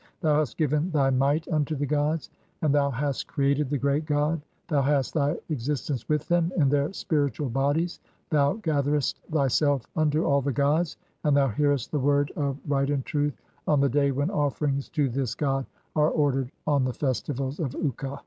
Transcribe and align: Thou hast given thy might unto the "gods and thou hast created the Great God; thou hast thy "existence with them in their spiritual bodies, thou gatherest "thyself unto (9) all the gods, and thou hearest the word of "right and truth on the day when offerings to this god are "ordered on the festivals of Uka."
Thou 0.21 0.39
hast 0.39 0.57
given 0.57 0.89
thy 0.89 1.11
might 1.11 1.47
unto 1.49 1.75
the 1.75 1.85
"gods 1.85 2.31
and 2.63 2.73
thou 2.73 2.89
hast 2.89 3.27
created 3.27 3.69
the 3.69 3.77
Great 3.77 4.07
God; 4.07 4.41
thou 4.67 4.81
hast 4.81 5.13
thy 5.13 5.37
"existence 5.49 6.09
with 6.09 6.27
them 6.27 6.51
in 6.57 6.69
their 6.69 6.91
spiritual 6.91 7.49
bodies, 7.51 7.99
thou 8.31 8.53
gatherest 8.53 9.19
"thyself 9.31 9.85
unto 9.95 10.21
(9) 10.21 10.25
all 10.27 10.41
the 10.41 10.51
gods, 10.51 10.97
and 11.23 11.37
thou 11.37 11.49
hearest 11.49 11.91
the 11.91 11.99
word 11.99 12.31
of 12.35 12.57
"right 12.67 12.89
and 12.89 13.05
truth 13.05 13.39
on 13.67 13.79
the 13.79 13.89
day 13.89 14.09
when 14.09 14.31
offerings 14.31 14.89
to 14.89 15.07
this 15.07 15.35
god 15.35 15.67
are 15.95 16.09
"ordered 16.09 16.51
on 16.65 16.83
the 16.83 16.93
festivals 16.93 17.59
of 17.59 17.75
Uka." 17.75 18.19